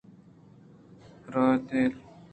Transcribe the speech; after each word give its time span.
رئوت 1.33 1.67
ہیل 1.75 1.93